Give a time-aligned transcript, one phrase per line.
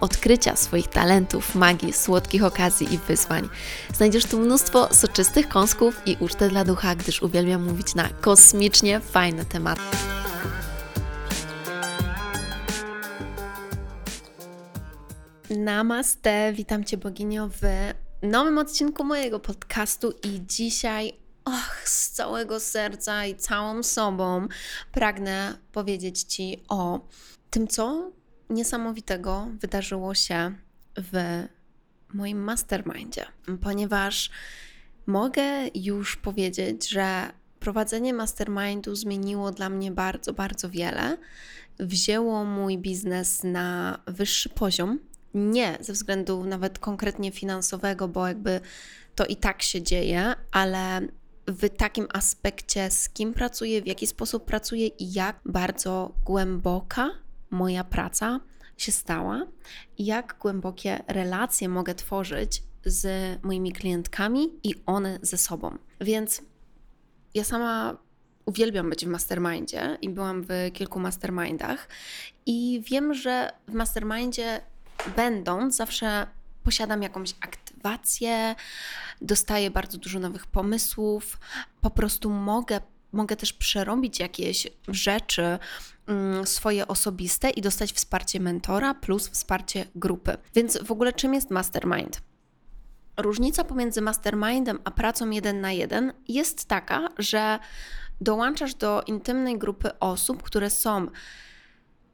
[0.00, 3.48] odkrycia swoich talentów, magii, słodkich okazji i wyzwań.
[3.94, 9.44] Znajdziesz tu mnóstwo soczystych kąsków i ucztę dla ducha, gdyż uwielbiam mówić na kosmicznie fajne
[9.44, 9.82] tematy.
[15.50, 17.62] Namaste, witam Cię boginio w
[18.22, 21.12] nowym odcinku mojego podcastu i dzisiaj
[21.44, 24.48] och, z całego serca i całą sobą
[24.92, 27.00] pragnę powiedzieć Ci o
[27.50, 28.10] tym, co
[28.50, 30.54] niesamowitego wydarzyło się
[30.96, 31.44] w
[32.14, 33.26] moim mastermindzie,
[33.62, 34.30] ponieważ
[35.06, 35.42] mogę
[35.74, 41.16] już powiedzieć, że prowadzenie mastermindu zmieniło dla mnie bardzo, bardzo wiele.
[41.78, 44.98] Wzięło mój biznes na wyższy poziom.
[45.34, 48.60] Nie ze względu nawet konkretnie finansowego, bo jakby
[49.14, 51.00] to i tak się dzieje, ale
[51.46, 57.10] w takim aspekcie, z kim pracuję, w jaki sposób pracuję i jak bardzo głęboka
[57.50, 58.40] moja praca
[58.76, 59.46] się stała
[59.98, 65.78] i jak głębokie relacje mogę tworzyć z moimi klientkami i one ze sobą.
[66.00, 66.42] Więc
[67.34, 67.96] ja sama
[68.44, 71.88] uwielbiam być w mastermindzie i byłam w kilku mastermindach
[72.46, 74.60] i wiem, że w mastermindzie
[75.16, 76.26] będąc zawsze
[76.64, 78.54] posiadam jakąś aktywację,
[79.20, 81.38] dostaję bardzo dużo nowych pomysłów,
[81.80, 82.80] po prostu mogę
[83.12, 85.58] mogę też przerobić jakieś rzeczy
[86.06, 90.36] mm, swoje osobiste i dostać wsparcie mentora plus wsparcie grupy.
[90.54, 92.20] Więc w ogóle czym jest mastermind?
[93.16, 97.58] Różnica pomiędzy mastermindem a pracą jeden na jeden jest taka, że
[98.20, 101.06] dołączasz do intymnej grupy osób, które są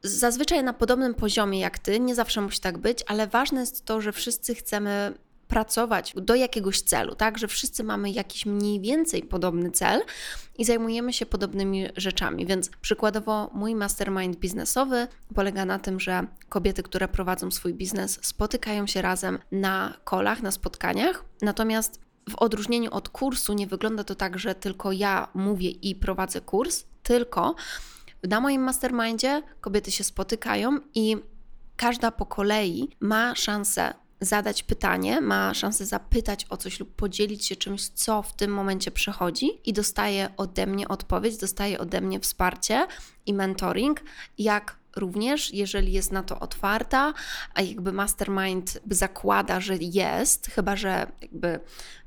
[0.03, 4.01] zazwyczaj na podobnym poziomie jak ty, nie zawsze musi tak być, ale ważne jest to,
[4.01, 5.15] że wszyscy chcemy
[5.49, 10.03] pracować do jakiegoś celu, tak, że wszyscy mamy jakiś mniej więcej podobny cel
[10.59, 12.47] i zajmujemy się podobnymi rzeczami.
[12.47, 18.87] Więc przykładowo mój mastermind biznesowy polega na tym, że kobiety, które prowadzą swój biznes, spotykają
[18.87, 21.25] się razem na kolach, na spotkaniach.
[21.43, 22.01] Natomiast
[22.31, 26.85] w odróżnieniu od kursu nie wygląda to tak, że tylko ja mówię i prowadzę kurs,
[27.03, 27.55] tylko
[28.29, 31.17] na moim mastermindzie kobiety się spotykają i
[31.77, 33.95] każda po kolei ma szansę
[34.25, 38.91] zadać pytanie, ma szansę zapytać o coś lub podzielić się czymś, co w tym momencie
[38.91, 42.87] przechodzi i dostaje ode mnie odpowiedź, dostaje ode mnie wsparcie
[43.27, 44.01] i mentoring,
[44.39, 47.15] jak również, jeżeli jest na to otwarta,
[47.55, 51.61] a jakby mastermind zakłada, że jest, chyba że jakby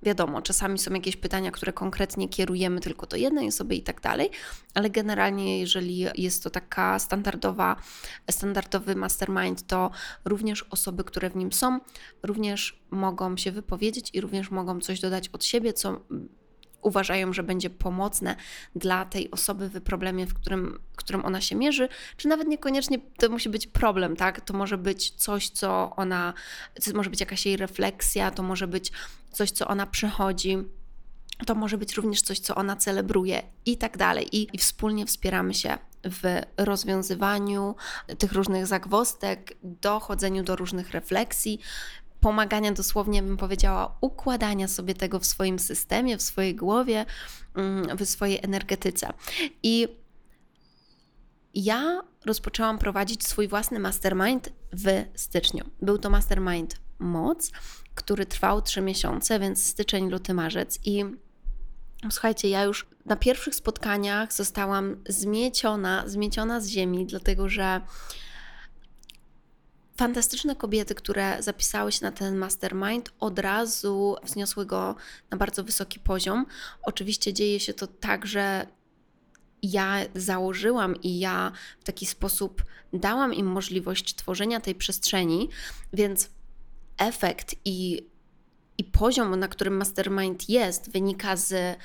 [0.03, 4.29] wiadomo, czasami są jakieś pytania, które konkretnie kierujemy tylko do jednej osoby i tak dalej,
[4.73, 7.75] ale generalnie, jeżeli jest to taka standardowa,
[8.31, 9.91] standardowy mastermind, to
[10.25, 11.79] również osoby, które w nim są,
[12.23, 16.01] również mogą się wypowiedzieć i również mogą coś dodać od siebie, co
[16.87, 18.35] uważają, że będzie pomocne
[18.75, 23.29] dla tej osoby w problemie, w którym, którym ona się mierzy, czy nawet niekoniecznie to
[23.29, 24.41] musi być problem, tak?
[24.41, 26.33] To może być coś, co ona,
[26.85, 28.91] to może być jakaś jej refleksja, to może być
[29.31, 30.57] coś, co ona przechodzi.
[31.45, 34.35] To może być również coś, co ona celebruje i tak dalej.
[34.35, 37.75] I, i wspólnie wspieramy się w rozwiązywaniu
[38.17, 41.59] tych różnych zagwostek, dochodzeniu do różnych refleksji,
[42.21, 47.05] pomagania dosłownie, bym powiedziała, układania sobie tego w swoim systemie, w swojej głowie,
[47.55, 49.13] mm, w swojej energetyce.
[49.63, 49.87] I
[51.53, 55.65] ja rozpoczęłam prowadzić swój własny mastermind w styczniu.
[55.81, 57.51] Był to mastermind Moc,
[57.95, 60.79] który trwał trzy miesiące, więc styczeń, luty, marzec.
[60.85, 61.05] I
[62.11, 67.81] słuchajcie, ja już na pierwszych spotkaniach zostałam zmieciona, zmieciona z ziemi, dlatego że
[69.97, 74.95] fantastyczne kobiety, które zapisały się na ten mastermind, od razu wzniosły go
[75.29, 76.45] na bardzo wysoki poziom.
[76.83, 78.67] Oczywiście dzieje się to tak, że
[79.63, 82.63] ja założyłam i ja w taki sposób
[82.93, 85.49] dałam im możliwość tworzenia tej przestrzeni,
[85.93, 86.29] więc
[86.97, 88.07] efekt i,
[88.77, 91.77] i poziom, na którym mastermind jest, wynika z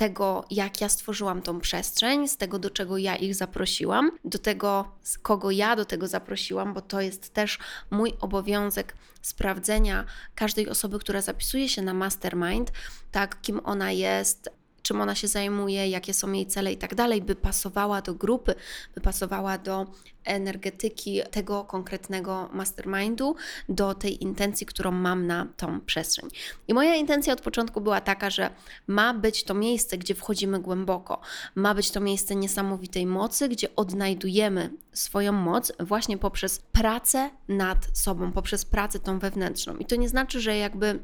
[0.00, 4.92] tego, jak ja stworzyłam tą przestrzeń, z tego, do czego ja ich zaprosiłam, do tego,
[5.02, 7.58] z kogo ja do tego zaprosiłam, bo to jest też
[7.90, 10.04] mój obowiązek sprawdzenia
[10.34, 12.72] każdej osoby, która zapisuje się na mastermind,
[13.10, 14.50] tak, kim ona jest,
[14.90, 18.54] czym ona się zajmuje, jakie są jej cele i tak dalej, by pasowała do grupy,
[18.94, 19.86] by pasowała do
[20.24, 23.36] energetyki tego konkretnego mastermindu,
[23.68, 26.28] do tej intencji, którą mam na tą przestrzeń.
[26.68, 28.50] I moja intencja od początku była taka, że
[28.86, 31.20] ma być to miejsce, gdzie wchodzimy głęboko,
[31.54, 38.32] ma być to miejsce niesamowitej mocy, gdzie odnajdujemy swoją moc właśnie poprzez pracę nad sobą,
[38.32, 39.76] poprzez pracę tą wewnętrzną.
[39.76, 41.00] I to nie znaczy, że jakby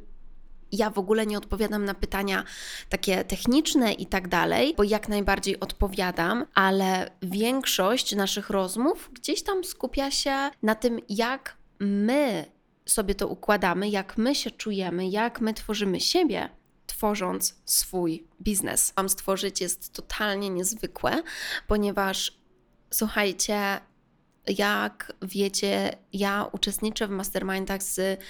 [0.72, 2.44] ja w ogóle nie odpowiadam na pytania
[2.88, 9.64] takie techniczne i tak dalej, bo jak najbardziej odpowiadam, ale większość naszych rozmów gdzieś tam
[9.64, 12.44] skupia się na tym, jak my
[12.86, 16.48] sobie to układamy, jak my się czujemy, jak my tworzymy siebie,
[16.86, 18.92] tworząc swój biznes.
[18.96, 21.22] Mam stworzyć jest totalnie niezwykłe,
[21.66, 22.32] ponieważ
[22.90, 23.80] słuchajcie,
[24.58, 28.20] jak wiecie, ja uczestniczę w mastermindach z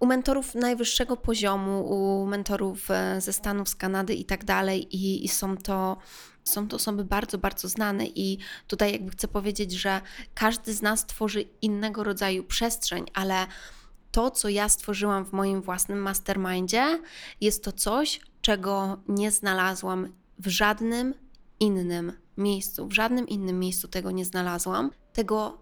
[0.00, 5.24] u mentorów najwyższego poziomu, u mentorów e, ze Stanów, z Kanady i tak dalej, i,
[5.24, 5.96] i są to
[6.44, 10.00] są to osoby bardzo, bardzo znane, i tutaj jakby chcę powiedzieć, że
[10.34, 13.46] każdy z nas tworzy innego rodzaju przestrzeń, ale
[14.12, 17.00] to, co ja stworzyłam w moim własnym mastermindzie,
[17.40, 21.14] jest to coś, czego nie znalazłam w żadnym
[21.60, 22.88] innym miejscu.
[22.88, 24.90] W żadnym innym miejscu tego nie znalazłam.
[25.12, 25.58] Tego,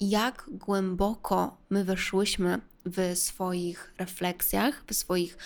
[0.00, 5.36] jak głęboko my weszłyśmy w swoich refleksjach, w swoich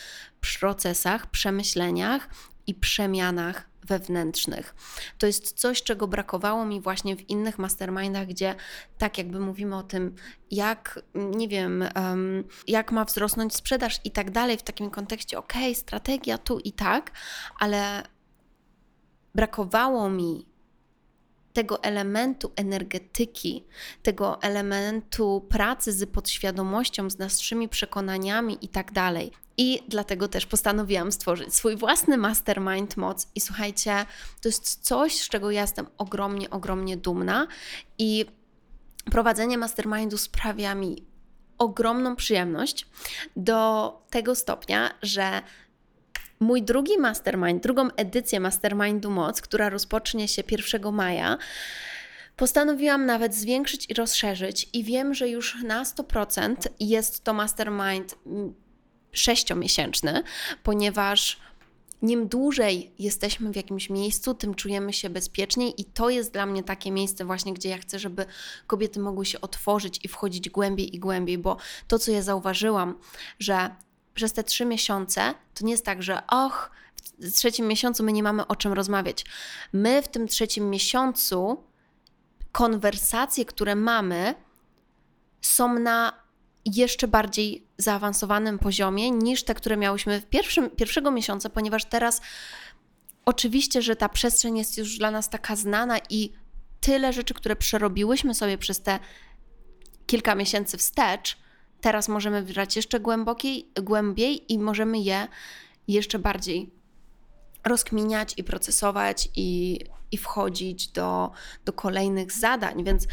[0.61, 2.29] procesach, przemyśleniach
[2.67, 4.75] i przemianach wewnętrznych.
[5.19, 8.55] To jest coś, czego brakowało mi właśnie w innych mastermindach, gdzie
[8.99, 10.15] tak jakby mówimy o tym,
[10.51, 15.53] jak, nie wiem, um, jak ma wzrosnąć sprzedaż i tak dalej, w takim kontekście, ok,
[15.75, 17.11] strategia tu i tak,
[17.59, 18.03] ale
[19.35, 20.48] brakowało mi
[21.59, 23.65] tego elementu energetyki,
[24.03, 29.33] tego elementu pracy z podświadomością, z naszymi przekonaniami i tak dalej.
[29.57, 33.29] I dlatego też postanowiłam stworzyć swój własny mastermind moc.
[33.35, 34.07] I słuchajcie,
[34.41, 37.47] to jest coś, z czego ja jestem ogromnie, ogromnie dumna.
[37.99, 38.27] I
[39.11, 41.07] prowadzenie mastermindu sprawia mi
[41.59, 42.87] ogromną przyjemność
[43.37, 45.43] do tego stopnia, że
[46.41, 51.39] Mój drugi mastermind, drugą edycję Mastermindu Moc, która rozpocznie się 1 maja,
[52.37, 58.19] postanowiłam nawet zwiększyć i rozszerzyć, i wiem, że już na 100% jest to mastermind
[59.13, 60.23] sześciomiesięczny,
[60.63, 61.41] ponieważ
[62.03, 66.63] im dłużej jesteśmy w jakimś miejscu, tym czujemy się bezpieczniej, i to jest dla mnie
[66.63, 68.27] takie miejsce, właśnie, gdzie ja chcę, żeby
[68.67, 71.57] kobiety mogły się otworzyć i wchodzić głębiej i głębiej, bo
[71.89, 72.99] to, co ja zauważyłam,
[73.39, 73.71] że
[74.19, 76.71] przez te trzy miesiące to nie jest tak, że och,
[77.19, 79.25] w trzecim miesiącu my nie mamy o czym rozmawiać.
[79.73, 81.65] My w tym trzecim miesiącu
[82.53, 84.35] konwersacje, które mamy,
[85.43, 86.13] są na
[86.65, 92.21] jeszcze bardziej zaawansowanym poziomie niż te, które miałyśmy w pierwszym, pierwszego miesiąca, ponieważ teraz
[93.25, 96.33] oczywiście, że ta przestrzeń jest już dla nas taka znana i
[96.81, 98.99] tyle rzeczy, które przerobiłyśmy sobie przez te
[100.07, 101.37] kilka miesięcy wstecz,
[101.81, 105.29] teraz możemy wybrać jeszcze głębokiej, głębiej i możemy je
[105.89, 106.71] jeszcze bardziej
[107.65, 109.81] rozkminiać i procesować i,
[110.13, 111.31] i wchodzić do,
[111.65, 112.85] do kolejnych zadań.
[112.85, 113.07] Więc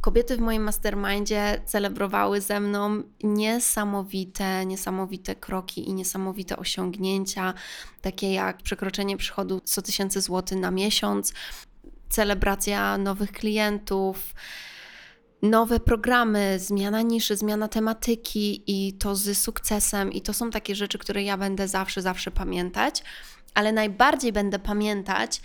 [0.00, 7.54] kobiety w moim mastermindzie celebrowały ze mną niesamowite, niesamowite kroki i niesamowite osiągnięcia,
[8.02, 11.32] takie jak przekroczenie przychodu 100 tysięcy złotych na miesiąc,
[12.08, 14.34] celebracja nowych klientów
[15.50, 20.12] nowe programy, zmiana niszy, zmiana tematyki i to z sukcesem.
[20.12, 23.02] I to są takie rzeczy, które ja będę zawsze, zawsze pamiętać,
[23.54, 25.40] ale najbardziej będę pamiętać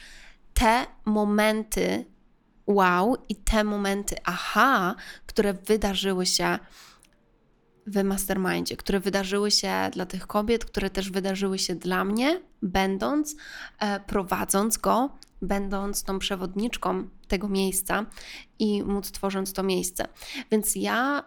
[0.53, 2.05] te momenty
[2.67, 6.60] wow i te momenty aha, które wydarzyły się
[7.88, 13.36] w mastermindzie, które wydarzyły się dla tych kobiet, które też wydarzyły się dla mnie, będąc,
[13.79, 15.10] e, prowadząc go
[15.41, 18.05] będąc tą przewodniczką tego miejsca
[18.60, 20.07] i móc tworząc to miejsce.
[20.51, 21.24] Więc ja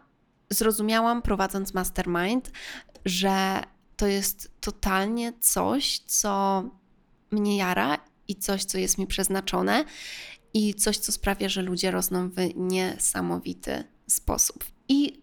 [0.50, 2.50] zrozumiałam, prowadząc mastermind,
[3.04, 3.62] że
[3.97, 6.64] to jest totalnie coś, co
[7.30, 9.85] mnie jara i coś, co jest mi przeznaczone
[10.54, 14.64] i coś, co sprawia, że ludzie rosną w niesamowity sposób.
[14.88, 15.23] I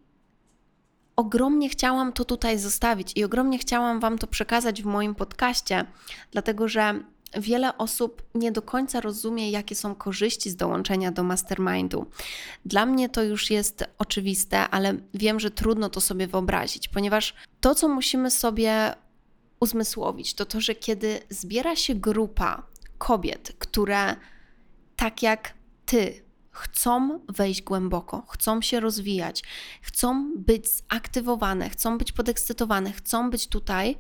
[1.16, 5.86] ogromnie chciałam to tutaj zostawić i ogromnie chciałam Wam to przekazać w moim podcaście,
[6.32, 7.04] dlatego że
[7.38, 12.06] wiele osób nie do końca rozumie, jakie są korzyści z dołączenia do mastermindu.
[12.66, 17.76] Dla mnie to już jest oczywiste, ale wiem, że trudno to sobie wyobrazić, ponieważ to,
[17.76, 18.94] co musimy sobie
[19.60, 22.64] uzmysłowić, to to, że kiedy zbiera się grupa
[22.98, 24.16] kobiet, które
[24.96, 25.54] tak jak
[25.86, 29.44] ty chcą wejść głęboko, chcą się rozwijać,
[29.82, 33.98] chcą być zaktywowane, chcą być podekscytowane, chcą być tutaj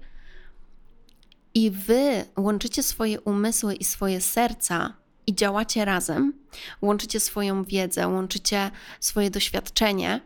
[1.53, 4.93] i wy łączycie swoje umysły i swoje serca
[5.27, 6.33] i działacie razem,
[6.81, 10.21] łączycie swoją wiedzę, łączycie swoje doświadczenie,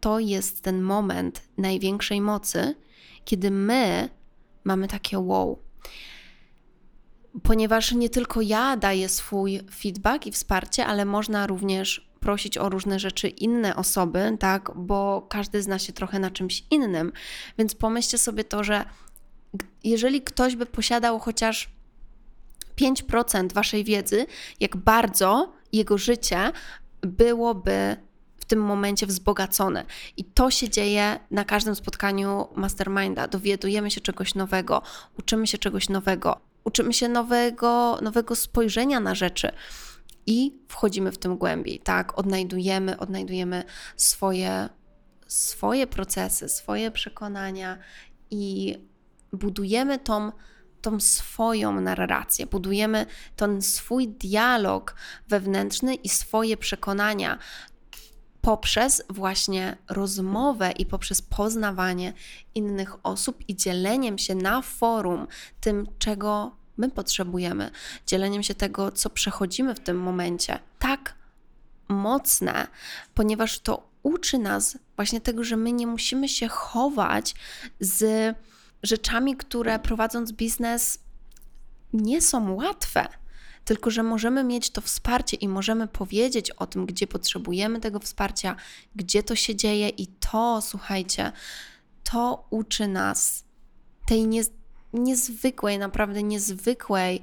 [0.00, 2.74] to jest ten moment największej mocy,
[3.24, 4.08] kiedy my
[4.64, 5.58] mamy takie wow.
[7.42, 12.98] Ponieważ nie tylko ja daję swój feedback i wsparcie, ale można również prosić o różne
[12.98, 17.12] rzeczy inne osoby, tak, bo każdy zna się trochę na czymś innym.
[17.58, 18.84] Więc pomyślcie sobie to, że
[19.84, 21.70] jeżeli ktoś by posiadał chociaż
[22.76, 24.26] 5% waszej wiedzy,
[24.60, 26.52] jak bardzo jego życie
[27.00, 27.96] byłoby
[28.38, 29.84] w tym momencie wzbogacone.
[30.16, 33.28] I to się dzieje na każdym spotkaniu masterminda.
[33.28, 34.82] Dowiadujemy się czegoś nowego,
[35.18, 39.52] uczymy się czegoś nowego, uczymy się nowego, nowego spojrzenia na rzeczy
[40.26, 42.18] i wchodzimy w tym głębiej, tak?
[42.18, 43.64] Odnajdujemy, odnajdujemy
[43.96, 44.68] swoje,
[45.26, 47.78] swoje procesy, swoje przekonania
[48.30, 48.78] i
[49.34, 50.32] budujemy tą,
[50.82, 54.94] tą swoją narrację, budujemy ten swój dialog
[55.28, 57.38] wewnętrzny i swoje przekonania
[58.44, 62.12] poprzez właśnie rozmowę i poprzez poznawanie
[62.54, 65.26] innych osób i dzieleniem się na forum
[65.60, 67.70] tym, czego my potrzebujemy,
[68.06, 70.58] dzieleniem się tego, co przechodzimy w tym momencie.
[70.78, 71.14] Tak
[71.88, 72.66] mocne,
[73.14, 77.34] ponieważ to uczy nas właśnie tego, że my nie musimy się chować
[77.80, 78.34] z
[78.84, 80.98] rzeczami, które prowadząc biznes
[81.92, 83.08] nie są łatwe,
[83.64, 88.56] tylko że możemy mieć to wsparcie i możemy powiedzieć o tym, gdzie potrzebujemy tego wsparcia,
[88.96, 91.32] gdzie to się dzieje, i to, słuchajcie,
[92.12, 93.44] to uczy nas
[94.06, 94.42] tej nie,
[94.92, 97.22] niezwykłej, naprawdę niezwykłej,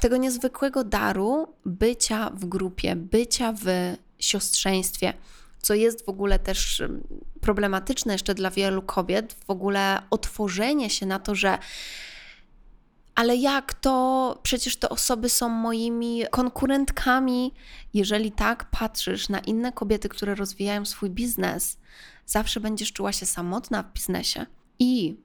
[0.00, 3.66] tego niezwykłego daru bycia w grupie, bycia w
[4.18, 5.12] siostrzeństwie
[5.66, 6.82] co jest w ogóle też
[7.40, 11.58] problematyczne jeszcze dla wielu kobiet, w ogóle otworzenie się na to, że
[13.14, 14.38] ale jak to?
[14.42, 17.52] Przecież te osoby są moimi konkurentkami.
[17.94, 21.78] Jeżeli tak patrzysz na inne kobiety, które rozwijają swój biznes,
[22.26, 24.46] zawsze będziesz czuła się samotna w biznesie.
[24.78, 25.16] I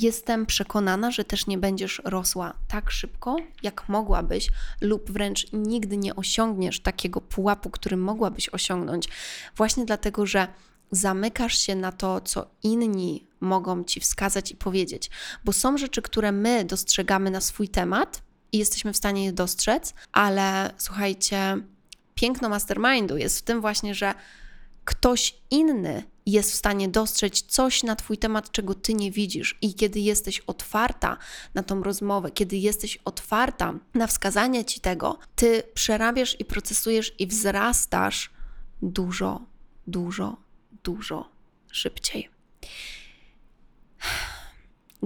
[0.00, 4.48] jestem przekonana, że też nie będziesz rosła tak szybko, jak mogłabyś,
[4.80, 9.08] lub wręcz nigdy nie osiągniesz takiego pułapu, który mogłabyś osiągnąć,
[9.56, 10.48] właśnie dlatego, że
[10.90, 15.10] zamykasz się na to, co inni mogą ci wskazać i powiedzieć,
[15.44, 18.22] bo są rzeczy, które my dostrzegamy na swój temat
[18.52, 21.56] i jesteśmy w stanie je dostrzec, ale słuchajcie,
[22.14, 24.14] piękno mastermindu jest w tym właśnie, że
[24.84, 29.58] ktoś inny jest w stanie dostrzec coś na Twój temat, czego Ty nie widzisz.
[29.62, 31.16] I kiedy jesteś otwarta
[31.54, 37.26] na tą rozmowę, kiedy jesteś otwarta na wskazanie Ci tego, Ty przerabiasz i procesujesz i
[37.26, 38.30] wzrastasz
[38.82, 39.40] dużo,
[39.86, 40.36] dużo,
[40.84, 41.28] dużo
[41.70, 42.28] szybciej.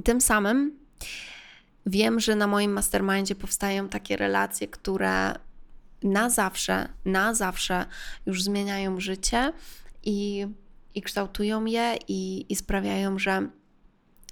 [0.04, 0.78] Tym samym
[1.86, 5.34] wiem, że na moim mastermindzie powstają takie relacje, które
[6.08, 7.86] na zawsze, na zawsze
[8.26, 9.52] już zmieniają życie
[10.02, 10.46] i,
[10.94, 13.48] i kształtują je i, i sprawiają, że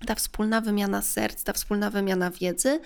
[0.07, 2.81] ta wspólna wymiana serc, ta wspólna wymiana wiedzy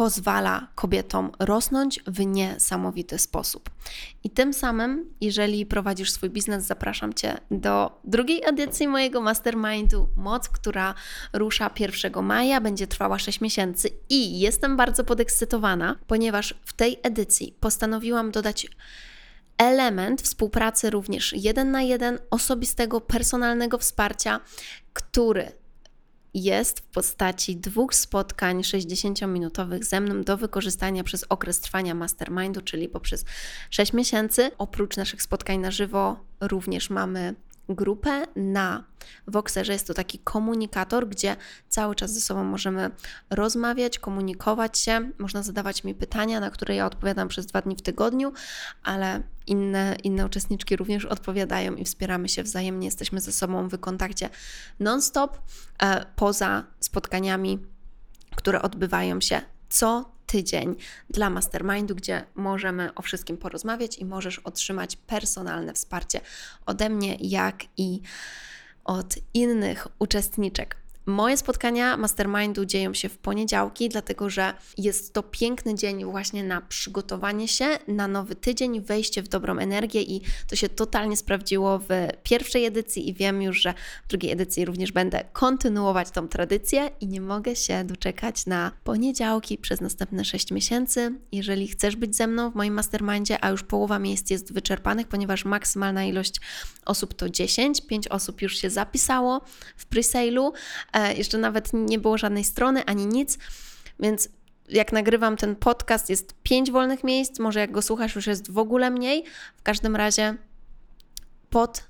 [0.00, 3.70] pozwala kobietom rosnąć w niesamowity sposób.
[4.24, 10.48] I tym samym, jeżeli prowadzisz swój biznes, zapraszam Cię do drugiej edycji mojego mastermindu Moc,
[10.48, 10.94] która
[11.32, 17.54] rusza 1 maja, będzie trwała 6 miesięcy i jestem bardzo podekscytowana, ponieważ w tej edycji
[17.60, 18.66] postanowiłam dodać
[19.58, 24.40] element współpracy również jeden na jeden, osobistego, personalnego wsparcia,
[24.92, 25.59] który
[26.34, 32.88] jest w postaci dwóch spotkań 60-minutowych ze mną do wykorzystania przez okres trwania mastermindu, czyli
[32.88, 33.24] poprzez
[33.70, 34.50] 6 miesięcy.
[34.58, 37.34] Oprócz naszych spotkań na żywo, również mamy
[37.68, 38.84] grupę na
[39.26, 39.72] Voxerze.
[39.72, 41.36] Jest to taki komunikator, gdzie
[41.68, 42.90] cały czas ze sobą możemy
[43.30, 45.10] rozmawiać, komunikować się.
[45.18, 48.32] Można zadawać mi pytania, na które ja odpowiadam przez dwa dni w tygodniu,
[48.82, 52.86] ale inne, inne uczestniczki również odpowiadają i wspieramy się wzajemnie.
[52.86, 54.28] Jesteśmy ze sobą w kontakcie
[54.80, 55.38] non-stop,
[55.82, 57.58] e, poza spotkaniami,
[58.36, 60.76] które odbywają się co tydzień
[61.10, 66.20] dla mastermindu, gdzie możemy o wszystkim porozmawiać i możesz otrzymać personalne wsparcie
[66.66, 68.00] ode mnie, jak i
[68.84, 70.76] od innych uczestniczek.
[71.10, 76.60] Moje spotkania mastermindu dzieją się w poniedziałki, dlatego że jest to piękny dzień właśnie na
[76.60, 81.88] przygotowanie się na nowy tydzień, wejście w dobrą energię i to się totalnie sprawdziło w
[82.22, 83.74] pierwszej edycji i wiem już, że
[84.04, 89.58] w drugiej edycji również będę kontynuować tą tradycję i nie mogę się doczekać na poniedziałki
[89.58, 91.14] przez następne 6 miesięcy.
[91.32, 95.44] Jeżeli chcesz być ze mną w moim mastermindzie, a już połowa miejsc jest wyczerpanych, ponieważ
[95.44, 96.40] maksymalna ilość
[96.86, 99.40] osób to 10, 5 osób już się zapisało
[99.76, 100.52] w presale'u,
[101.08, 103.38] jeszcze nawet nie było żadnej strony ani nic,
[104.00, 104.28] więc
[104.68, 107.38] jak nagrywam ten podcast, jest pięć wolnych miejsc.
[107.38, 109.24] Może jak go słuchasz, już jest w ogóle mniej.
[109.56, 110.34] W każdym razie
[111.50, 111.84] pod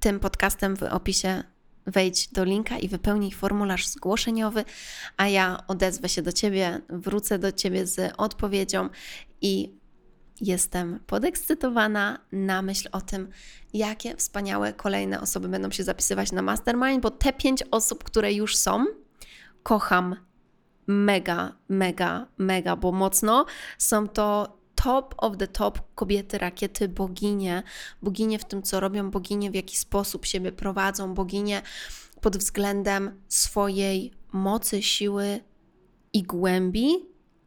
[0.00, 1.44] tym podcastem w opisie
[1.86, 4.64] wejdź do linka i wypełnij formularz zgłoszeniowy,
[5.16, 8.88] a ja odezwę się do Ciebie, wrócę do Ciebie z odpowiedzią
[9.40, 9.72] i
[10.40, 13.28] jestem podekscytowana na myśl o tym,
[13.72, 18.56] jakie wspaniałe kolejne osoby będą się zapisywać na mastermind, bo te pięć osób, które już
[18.56, 18.84] są,
[19.62, 20.16] kocham
[20.86, 23.46] mega, mega, mega, bo mocno
[23.78, 27.62] są to top of the top kobiety, rakiety, boginie,
[28.02, 31.62] boginie w tym, co robią, boginie w jaki sposób siebie prowadzą, boginie
[32.20, 35.40] pod względem swojej mocy, siły
[36.12, 36.88] i głębi.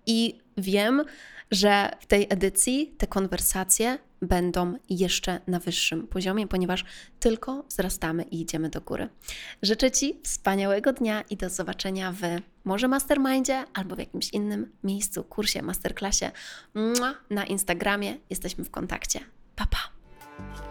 [0.06, 1.04] I wiem,
[1.52, 6.86] że w tej edycji te konwersacje będą jeszcze na wyższym poziomie, ponieważ
[7.20, 9.10] tylko wzrastamy i idziemy do góry.
[9.62, 12.22] Życzę Ci wspaniałego dnia i do zobaczenia w
[12.64, 16.26] może mastermindzie albo w jakimś innym miejscu, kursie, masterclassie
[17.30, 18.18] na Instagramie.
[18.30, 19.20] Jesteśmy w kontakcie.
[19.56, 20.71] Pa, pa!